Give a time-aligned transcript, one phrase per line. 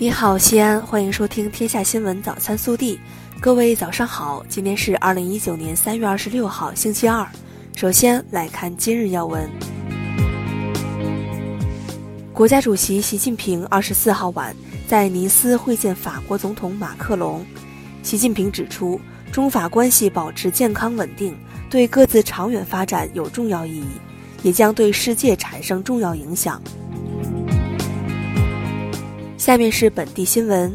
[0.00, 2.98] 你好，西安，欢迎收听《天下新闻早餐速递》。
[3.38, 7.28] 各位早上好，今天是二零一九年三月二十六号，星期二。
[7.76, 9.46] 首先来看今日要闻。
[12.32, 14.56] 国家主席习近平二十四号晚
[14.88, 17.44] 在尼斯会见法国总统马克龙。
[18.02, 18.98] 习近平指出，
[19.30, 21.36] 中法关系保持健康稳定，
[21.68, 23.84] 对各自长远发展有重要意义，
[24.42, 26.58] 也将对世界产生重要影响。
[29.40, 30.70] 下面是本地新闻。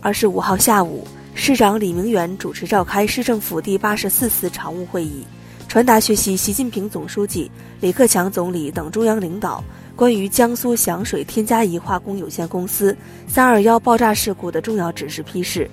[0.00, 5.24] 二十五号下午，市长李明远主持召开市政府第八十四次常务会议，
[5.68, 7.48] 传达学习习近平总书记、
[7.80, 9.62] 李克强总理等中央领导
[9.94, 12.96] 关于江苏响水添加仪化工有限公司
[13.28, 15.70] “三二幺”爆炸事故的重要指示批示，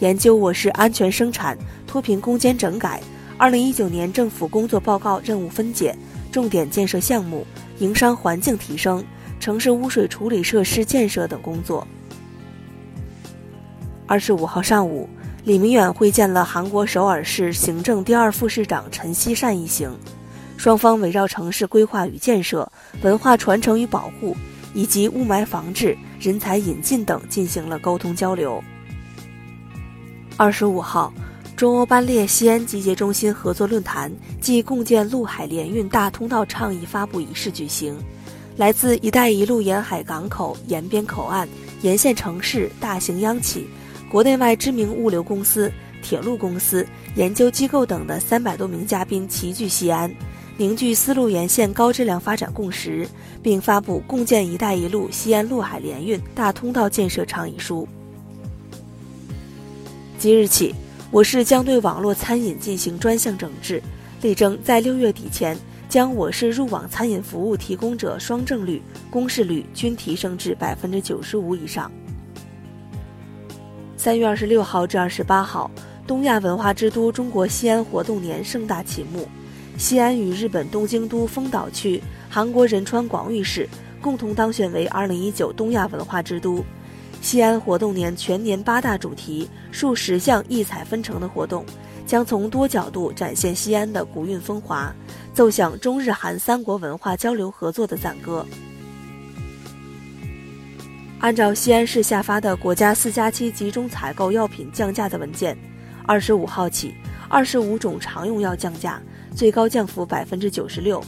[0.00, 3.02] 研究我市安全生产、脱贫攻坚整改、
[3.38, 5.96] 二零一九年政府工作报告任务分解、
[6.30, 7.46] 重点建设项目、
[7.78, 9.02] 营商环境提升。
[9.38, 11.86] 城市污水处理设施建设等工作。
[14.06, 15.08] 二十五号上午，
[15.44, 19.90] 李明远会见了韩国首尔市行政第二副市长陈锡善一行，
[20.56, 22.70] 双方围绕城市规划与建设、
[23.02, 24.36] 文化传承与保护
[24.74, 28.62] 以及雾霾防治、人才引进等进行了沟通交流。
[30.36, 31.12] 二十五号，
[31.56, 37.96] 中欧班列西安集结中心合作论坛暨共建陆海联运大通道倡议发布仪式举行。
[38.56, 41.46] 来自“一带一路”沿海港口、沿边口岸、
[41.82, 43.68] 沿线城市、大型央企、
[44.10, 50.10] 国内外知名物流公司、铁路公司、研究机构等的三百多名嘉宾齐聚西安，
[50.56, 53.06] 凝聚丝路沿线高质量发展共识，
[53.42, 57.86] 并发布共建“一带一路”西安陆海联运大通道建设倡议书。
[60.18, 60.74] 即日起，
[61.10, 63.82] 我市将对网络餐饮进行专项整治，
[64.22, 65.54] 力争在六月底前。
[65.96, 71.90] 将我市入网餐饮服务提供者双证率、公示率均提升至百分之九十五以上。
[73.96, 75.70] 三月二十六号至二十八号，
[76.06, 79.26] 东亚文化之都中国西安活动年盛大启幕，
[79.78, 83.66] 西安与日本东京都丰岛区、韩国仁川广域市
[83.98, 86.62] 共同当选为二零一九东亚文化之都。
[87.22, 91.64] 西安活动年全年八大主题、数十项异彩纷呈的活动，
[92.06, 94.94] 将从多角度展现西安的古韵风华。
[95.34, 98.46] 奏响中日韩三国文化交流合作的赞歌。
[101.18, 105.54] 按照西安市下发的国家“四加七”集中采购药品降价的文件，
[106.06, 106.94] 二十五号起，
[107.28, 108.98] 二十五种常用药降价，
[109.34, 111.04] 最高降幅百分之九十六。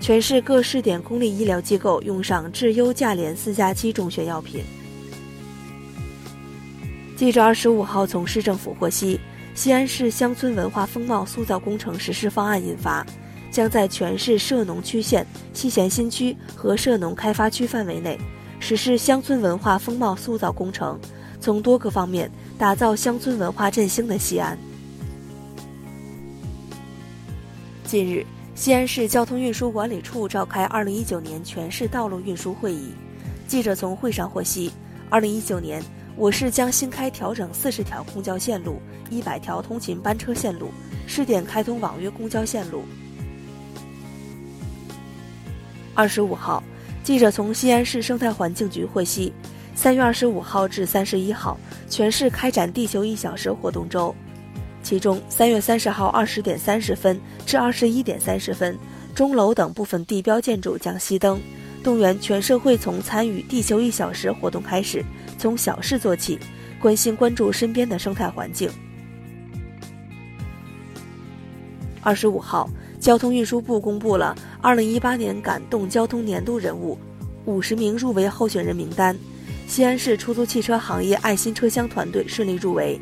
[0.00, 4.64] 全市各试点公立医疗机构用上质优价廉“四加七”中选药品。
[7.14, 9.20] 记者二十五号从市政府获悉，
[9.58, 13.04] 西安市乡村文化风貌塑造工程实施方案印发。
[13.50, 18.16] 将在全市涉农区县、西咸新区和涉农开发区范围内
[18.60, 20.96] 实施乡村文化风貌塑造工程，
[21.40, 24.56] 从多个方面打造乡村文化振兴的西安。
[27.84, 32.92] 近日，西安市交通运输管理处召开2019年全市道路运输会议。
[33.48, 34.70] 记者从会上获悉
[35.10, 35.82] ，2019年
[36.18, 40.72] 我市将新开调整40条公交线路、100条通勤班车线路，
[41.06, 42.82] 试点开通网约公交线路。
[45.94, 46.60] 二十五号，
[47.04, 49.32] 记者从西安市生态环境局获悉，
[49.76, 51.56] 三月二十五号至三十一号，
[51.88, 54.12] 全市开展地球一小时活动周。
[54.82, 58.76] 其中，三月三十号二十点三十分至二十一点三十分，
[59.14, 61.40] 钟楼等部分地标建筑将熄灯，
[61.84, 65.04] 动员全社会从参与地球一小时活动开始，
[65.38, 66.38] 从小事做起，
[66.78, 68.68] 关心关注身边的生态环境。
[72.02, 72.68] 二十五号。
[73.00, 76.98] 交通运输部公布了二零一八年感动交通年度人物
[77.44, 79.16] 五十名入围候选人名单，
[79.68, 83.00] 西安市出租汽车行业爱心车厢团队顺利入围。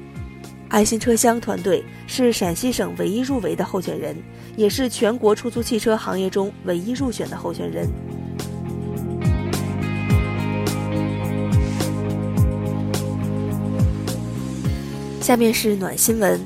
[0.69, 4.15] 爱心车厢团队是陕西省唯一入围的候选人，
[4.55, 7.89] 也是全国出租汽车行业中唯一入选的候选人。
[15.27, 16.41] 下面是暖新闻，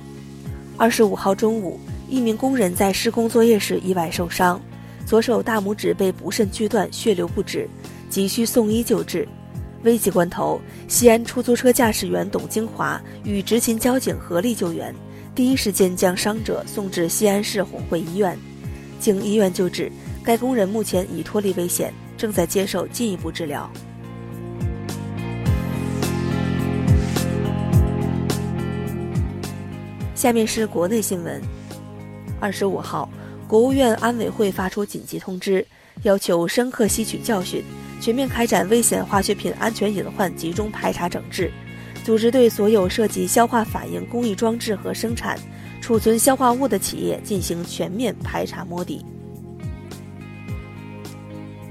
[0.79, 1.79] 二十五号中午。
[2.09, 4.59] 一名工人在施工作业时意外受伤，
[5.05, 7.69] 左手大拇指被不慎锯断，血流不止，
[8.09, 9.29] 急需送医救治。
[9.83, 14.95] 危急关头，西安出租车驾驶员董金华与执勤交警合力救援，
[15.35, 18.35] 第一时间将伤者送至西安市红会医院。
[18.99, 19.93] 经医院救治，
[20.25, 23.71] 该工人目前已脱离危险，正在接受进一步治疗。
[30.21, 31.41] 下面是国内新闻。
[32.39, 33.09] 二十五号，
[33.49, 35.67] 国务院安委会发出紧急通知，
[36.03, 37.65] 要求深刻吸取教训，
[38.03, 41.51] 全面开展危险化学品安全隐患集中排查整治，
[42.05, 45.39] 组织对所有涉及消化反应工艺装置和生产、
[45.81, 49.03] 储存消化物的企业进行全面排查摸底。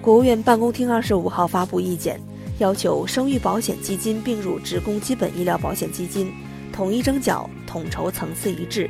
[0.02, 2.20] 国务院办公厅二十五号发布意见，
[2.58, 6.34] 要求生育保险基金并入职工基本医疗保险基金，
[6.74, 8.90] 统一征缴，统筹层次一致。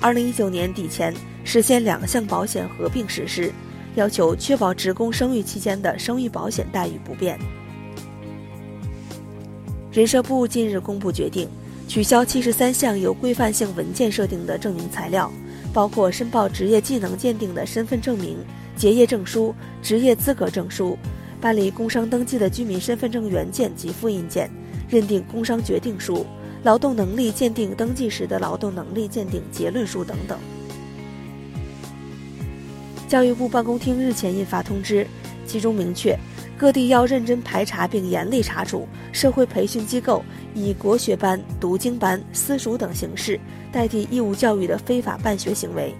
[0.00, 1.12] 二零一九年底前
[1.42, 3.52] 实现两项保险合并实施，
[3.96, 7.36] 要求确保职工生育期间的生育保险待遇不变。
[9.90, 11.48] 人社部近日公布决定，
[11.88, 15.28] 取消七十三项有规范性文件设定的证明材料，
[15.72, 18.36] 包括申报职业技能鉴定的身份证明。
[18.76, 20.98] 结业证书、职业资格证书、
[21.40, 24.50] 办理工商登记的居民身份证原件及复印件、
[24.88, 26.26] 认定工伤决定书、
[26.64, 30.38] 劳动能力鉴定登记时的劳动能力鉴定结论书等等。
[33.06, 35.06] 教育部办公厅日前印发通知，
[35.46, 36.18] 其中明确，
[36.56, 40.24] 各地要认真排查并严厉查处社会培训机构
[40.54, 43.38] 以国学班、读经班、私塾等形式
[43.70, 45.94] 代替义务教育的非法办学行为，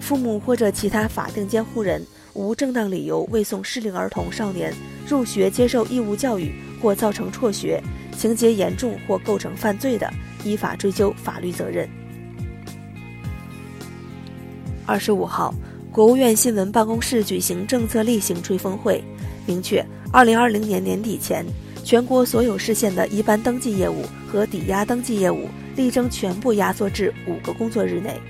[0.00, 2.04] 父母或者其他法定监护人。
[2.34, 4.72] 无正当理由未送适龄儿童、少年
[5.08, 7.82] 入学接受义务教育或造成辍学，
[8.18, 10.12] 情节严重或构成犯罪的，
[10.42, 11.88] 依法追究法律责任。
[14.84, 15.54] 二十五号，
[15.92, 19.02] 国务院新闻办公室举行政策例行吹风会，
[19.46, 21.46] 明确二零二零年年底前，
[21.84, 28.20] 全国所有市县的一般登记业务和抵押登记业务，力争全部压缩至五个工作日内。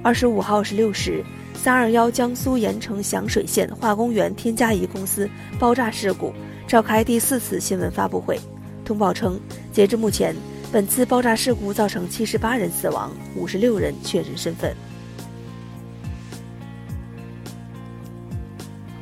[0.00, 1.24] 二十五号十六时。
[1.56, 5.26] 三二幺江苏盐城响水县化工园添加仪公司
[5.58, 6.30] 爆炸事故
[6.66, 8.40] 召开第四次新闻发布会，
[8.84, 9.38] 通报称，
[9.70, 10.34] 截至目前，
[10.72, 14.74] 本次爆炸事故造成七十八人死亡，五十六人确认身份。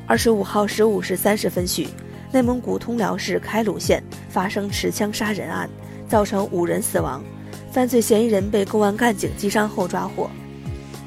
[0.07, 1.89] 二十五号十五时三十分许，
[2.33, 5.71] 内蒙古通辽市开鲁县发生持枪杀人案，
[6.09, 7.23] 造成五人死亡，
[7.71, 10.29] 犯罪嫌疑人被公安干警击伤后抓获，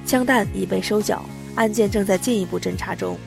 [0.05, 1.23] 枪弹已被收缴。
[1.55, 3.17] 案件正在进一步侦查中。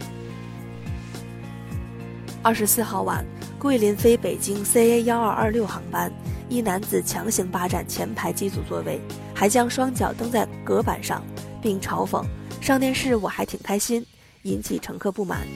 [2.48, 3.22] 二十四号晚，
[3.58, 6.10] 桂林飞北京 CA 幺二二六航班，
[6.48, 9.02] 一男子强行霸占前排机组座位，
[9.34, 11.22] 还将双脚蹬在隔板上，
[11.60, 12.24] 并嘲讽
[12.58, 14.02] “上电视我还挺开心”，
[14.44, 15.46] 引起乘客不满。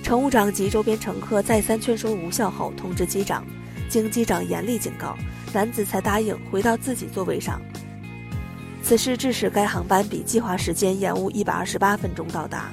[0.00, 3.44] 乘务长及周边乘客再三劝说无效后，通知机长，
[3.88, 5.18] 经机长严厉警告，
[5.52, 7.60] 男子才答应回到自己座位上。
[8.80, 12.72] 此事致使该航班比计划时间延误一百二十八分钟到达。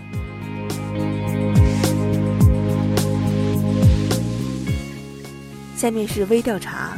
[5.75, 6.97] 下面是微调查。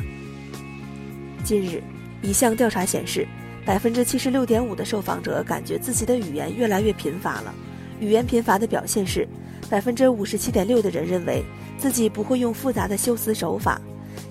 [1.43, 1.81] 近日，
[2.21, 3.27] 一项调查显示，
[3.65, 7.53] 百分之七十六点五的受访者感觉自己的语言越来越贫乏了。
[7.99, 9.27] 语言贫乏的表现是，
[9.67, 11.43] 百分之五十七点六的人认为
[11.77, 13.81] 自己不会用复杂的修辞手法。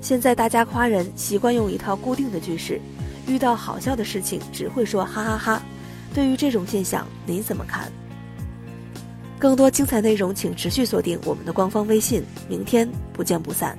[0.01, 2.81] 现在大家夸人习惯用一套固定的句式。
[3.27, 5.63] 遇到好笑的事情只会说哈哈哈，
[6.15, 7.91] 对于这种现象您怎么看？
[9.37, 13.77] 更多精彩内容请持续锁定我们的官方微信，明天不见不散。